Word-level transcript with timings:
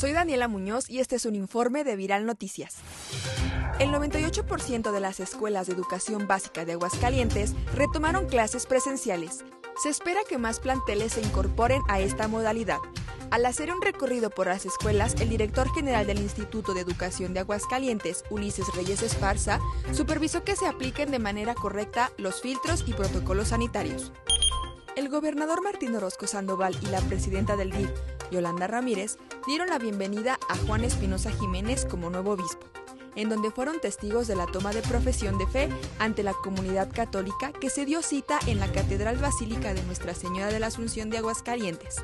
Soy 0.00 0.12
Daniela 0.14 0.48
Muñoz 0.48 0.88
y 0.88 1.00
este 1.00 1.16
es 1.16 1.26
un 1.26 1.34
informe 1.34 1.84
de 1.84 1.94
Viral 1.94 2.24
Noticias. 2.24 2.76
El 3.78 3.90
98% 3.90 4.92
de 4.92 4.98
las 5.00 5.20
escuelas 5.20 5.66
de 5.66 5.74
educación 5.74 6.26
básica 6.26 6.64
de 6.64 6.72
Aguascalientes 6.72 7.52
retomaron 7.74 8.26
clases 8.26 8.64
presenciales. 8.64 9.44
Se 9.82 9.90
espera 9.90 10.20
que 10.26 10.38
más 10.38 10.58
planteles 10.58 11.12
se 11.12 11.20
incorporen 11.20 11.82
a 11.86 12.00
esta 12.00 12.28
modalidad. 12.28 12.78
Al 13.30 13.44
hacer 13.44 13.70
un 13.70 13.82
recorrido 13.82 14.30
por 14.30 14.46
las 14.46 14.64
escuelas, 14.64 15.16
el 15.20 15.28
director 15.28 15.70
general 15.74 16.06
del 16.06 16.20
Instituto 16.20 16.72
de 16.72 16.80
Educación 16.80 17.34
de 17.34 17.40
Aguascalientes, 17.40 18.24
Ulises 18.30 18.74
Reyes 18.74 19.02
Esparza, 19.02 19.60
supervisó 19.92 20.44
que 20.44 20.56
se 20.56 20.66
apliquen 20.66 21.10
de 21.10 21.18
manera 21.18 21.54
correcta 21.54 22.10
los 22.16 22.40
filtros 22.40 22.84
y 22.86 22.94
protocolos 22.94 23.48
sanitarios. 23.48 24.12
El 25.00 25.08
gobernador 25.08 25.62
Martín 25.62 25.96
Orozco 25.96 26.26
Sandoval 26.26 26.76
y 26.82 26.86
la 26.88 27.00
presidenta 27.00 27.56
del 27.56 27.70
DIF, 27.70 27.88
Yolanda 28.30 28.66
Ramírez, 28.66 29.16
dieron 29.46 29.70
la 29.70 29.78
bienvenida 29.78 30.38
a 30.50 30.58
Juan 30.58 30.84
Espinosa 30.84 31.30
Jiménez 31.30 31.86
como 31.86 32.10
nuevo 32.10 32.32
obispo 32.32 32.66
en 33.16 33.30
donde 33.30 33.50
fueron 33.50 33.80
testigos 33.80 34.28
de 34.28 34.36
la 34.36 34.46
toma 34.46 34.72
de 34.72 34.82
profesión 34.82 35.38
de 35.38 35.46
fe 35.46 35.68
ante 35.98 36.22
la 36.22 36.34
comunidad 36.34 36.90
católica 36.92 37.50
que 37.52 37.70
se 37.70 37.86
dio 37.86 38.02
cita 38.02 38.38
en 38.46 38.60
la 38.60 38.70
Catedral 38.70 39.16
Basílica 39.16 39.74
de 39.74 39.82
Nuestra 39.84 40.14
Señora 40.14 40.52
de 40.52 40.60
la 40.60 40.68
Asunción 40.68 41.10
de 41.10 41.18
Aguascalientes. 41.18 41.96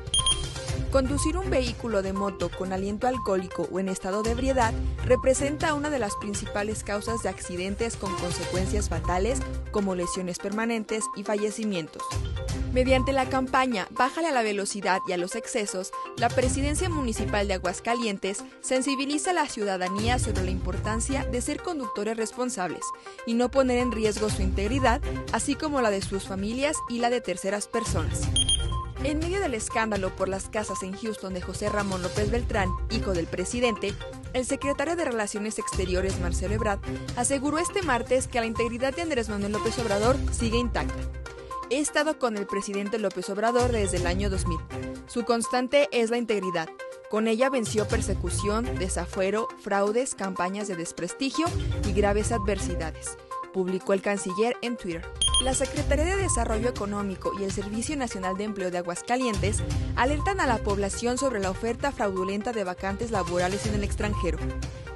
Conducir 0.91 1.37
un 1.37 1.49
vehículo 1.49 2.01
de 2.01 2.13
moto 2.13 2.49
con 2.49 2.73
aliento 2.73 3.07
alcohólico 3.07 3.67
o 3.71 3.79
en 3.79 3.89
estado 3.89 4.23
de 4.23 4.31
ebriedad 4.31 4.73
representa 5.05 5.73
una 5.73 5.89
de 5.89 5.99
las 5.99 6.15
principales 6.15 6.83
causas 6.83 7.23
de 7.23 7.29
accidentes 7.29 7.95
con 7.95 8.13
consecuencias 8.15 8.89
fatales 8.89 9.39
como 9.71 9.95
lesiones 9.95 10.39
permanentes 10.39 11.03
y 11.15 11.23
fallecimientos. 11.23 12.03
Mediante 12.77 13.11
la 13.11 13.27
campaña 13.27 13.87
Bájale 13.89 14.27
a 14.27 14.31
la 14.31 14.43
velocidad 14.43 14.99
y 15.07 15.11
a 15.11 15.17
los 15.17 15.33
excesos, 15.33 15.91
la 16.15 16.29
Presidencia 16.29 16.89
Municipal 16.89 17.47
de 17.47 17.55
Aguascalientes 17.55 18.43
sensibiliza 18.61 19.31
a 19.31 19.33
la 19.33 19.47
ciudadanía 19.47 20.19
sobre 20.19 20.43
la 20.43 20.51
importancia 20.51 21.25
de 21.25 21.41
ser 21.41 21.63
conductores 21.63 22.15
responsables 22.15 22.83
y 23.25 23.33
no 23.33 23.49
poner 23.49 23.79
en 23.79 23.91
riesgo 23.91 24.29
su 24.29 24.43
integridad, 24.43 25.01
así 25.33 25.55
como 25.55 25.81
la 25.81 25.89
de 25.89 26.03
sus 26.03 26.27
familias 26.27 26.77
y 26.87 26.99
la 26.99 27.09
de 27.09 27.19
terceras 27.19 27.67
personas. 27.67 28.29
En 29.03 29.17
medio 29.17 29.39
del 29.41 29.55
escándalo 29.55 30.15
por 30.15 30.29
las 30.29 30.47
casas 30.47 30.83
en 30.83 30.95
Houston 30.95 31.33
de 31.33 31.41
José 31.41 31.69
Ramón 31.69 32.03
López 32.03 32.29
Beltrán, 32.29 32.69
hijo 32.91 33.13
del 33.13 33.25
presidente, 33.25 33.95
el 34.33 34.45
secretario 34.45 34.95
de 34.95 35.05
Relaciones 35.05 35.57
Exteriores 35.57 36.19
Marcelo 36.19 36.53
Ebrard 36.53 36.81
aseguró 37.15 37.57
este 37.57 37.81
martes 37.81 38.27
que 38.27 38.39
la 38.39 38.45
integridad 38.45 38.95
de 38.95 39.01
Andrés 39.01 39.29
Manuel 39.29 39.53
López 39.53 39.79
Obrador 39.79 40.15
sigue 40.31 40.59
intacta. 40.59 41.26
He 41.69 41.79
estado 41.79 42.17
con 42.17 42.37
el 42.37 42.47
presidente 42.47 42.97
López 42.97 43.29
Obrador 43.29 43.73
desde 43.73 43.97
el 43.97 44.07
año 44.07 44.29
2000. 44.29 44.57
Su 45.07 45.25
constante 45.25 45.89
es 45.91 46.09
la 46.09 46.17
integridad. 46.17 46.69
Con 47.09 47.27
ella 47.27 47.49
venció 47.49 47.85
persecución, 47.85 48.63
desafuero, 48.79 49.49
fraudes, 49.59 50.15
campañas 50.15 50.69
de 50.69 50.77
desprestigio 50.77 51.45
y 51.85 51.91
graves 51.91 52.31
adversidades, 52.31 53.17
publicó 53.53 53.91
el 53.91 54.01
canciller 54.01 54.55
en 54.61 54.77
Twitter. 54.77 55.05
La 55.41 55.53
Secretaría 55.53 56.05
de 56.05 56.23
Desarrollo 56.23 56.69
Económico 56.69 57.31
y 57.39 57.43
el 57.43 57.51
Servicio 57.51 57.95
Nacional 57.95 58.37
de 58.37 58.45
Empleo 58.45 58.71
de 58.71 58.79
Aguascalientes 58.79 59.63
alertan 59.95 60.39
a 60.39 60.47
la 60.47 60.57
población 60.57 61.17
sobre 61.17 61.39
la 61.39 61.51
oferta 61.51 61.91
fraudulenta 61.91 62.53
de 62.53 62.63
vacantes 62.63 63.11
laborales 63.11 63.65
en 63.67 63.75
el 63.75 63.83
extranjero 63.83 64.39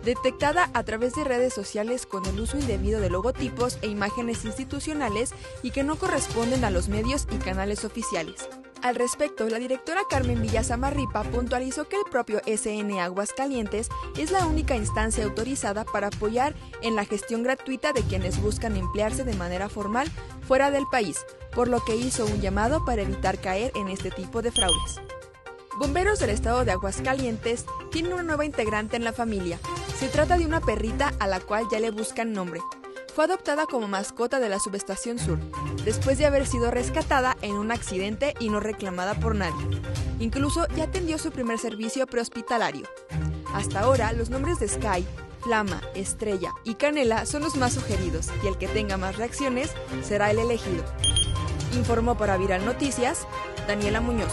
detectada 0.03 0.69
a 0.73 0.83
través 0.83 1.13
de 1.13 1.23
redes 1.23 1.53
sociales 1.53 2.05
con 2.05 2.25
el 2.25 2.39
uso 2.39 2.57
indebido 2.57 2.99
de 2.99 3.09
logotipos 3.09 3.77
e 3.81 3.87
imágenes 3.87 4.45
institucionales 4.45 5.33
y 5.63 5.71
que 5.71 5.83
no 5.83 5.95
corresponden 5.95 6.63
a 6.63 6.71
los 6.71 6.89
medios 6.89 7.27
y 7.31 7.37
canales 7.37 7.85
oficiales. 7.85 8.49
Al 8.83 8.95
respecto, 8.95 9.47
la 9.47 9.59
directora 9.59 10.01
Carmen 10.09 10.41
Villasamarripa 10.41 11.23
puntualizó 11.23 11.87
que 11.87 11.97
el 11.97 12.03
propio 12.09 12.41
SN 12.47 12.99
Aguascalientes 12.99 13.89
es 14.17 14.31
la 14.31 14.47
única 14.47 14.75
instancia 14.75 15.23
autorizada 15.23 15.85
para 15.85 16.07
apoyar 16.07 16.55
en 16.81 16.95
la 16.95 17.05
gestión 17.05 17.43
gratuita 17.43 17.93
de 17.93 18.01
quienes 18.01 18.41
buscan 18.41 18.75
emplearse 18.75 19.23
de 19.23 19.35
manera 19.35 19.69
formal 19.69 20.09
fuera 20.47 20.71
del 20.71 20.85
país, 20.91 21.23
por 21.53 21.67
lo 21.67 21.83
que 21.85 21.95
hizo 21.95 22.25
un 22.25 22.41
llamado 22.41 22.83
para 22.83 23.03
evitar 23.03 23.39
caer 23.39 23.71
en 23.75 23.87
este 23.87 24.09
tipo 24.09 24.41
de 24.41 24.51
fraudes. 24.51 24.99
Bomberos 25.77 26.19
del 26.19 26.31
estado 26.31 26.65
de 26.65 26.71
Aguascalientes 26.71 27.65
tienen 27.91 28.13
una 28.13 28.23
nueva 28.23 28.45
integrante 28.45 28.97
en 28.97 29.03
la 29.03 29.13
familia. 29.13 29.59
Se 29.95 30.07
trata 30.07 30.39
de 30.39 30.45
una 30.45 30.59
perrita 30.59 31.13
a 31.19 31.27
la 31.27 31.39
cual 31.39 31.65
ya 31.71 31.79
le 31.79 31.91
buscan 31.91 32.33
nombre. 32.33 32.61
Fue 33.13 33.25
adoptada 33.25 33.65
como 33.65 33.89
mascota 33.89 34.39
de 34.39 34.47
la 34.47 34.59
subestación 34.59 35.19
sur, 35.19 35.37
después 35.83 36.17
de 36.17 36.25
haber 36.25 36.47
sido 36.47 36.71
rescatada 36.71 37.35
en 37.41 37.55
un 37.55 37.71
accidente 37.71 38.35
y 38.39 38.49
no 38.49 38.61
reclamada 38.61 39.15
por 39.15 39.35
nadie. 39.35 39.81
Incluso 40.19 40.65
ya 40.77 40.85
atendió 40.85 41.17
su 41.17 41.31
primer 41.31 41.59
servicio 41.59 42.07
prehospitalario. 42.07 42.87
Hasta 43.53 43.81
ahora, 43.81 44.13
los 44.13 44.29
nombres 44.29 44.59
de 44.59 44.69
Sky, 44.69 45.05
Flama, 45.41 45.81
Estrella 45.93 46.53
y 46.63 46.75
Canela 46.75 47.25
son 47.25 47.41
los 47.41 47.57
más 47.57 47.73
sugeridos 47.73 48.29
y 48.43 48.47
el 48.47 48.57
que 48.57 48.69
tenga 48.69 48.95
más 48.95 49.17
reacciones 49.17 49.71
será 50.03 50.31
el 50.31 50.39
elegido. 50.39 50.85
Informó 51.75 52.17
para 52.17 52.37
Viral 52.37 52.65
Noticias 52.65 53.27
Daniela 53.67 53.99
Muñoz. 53.99 54.31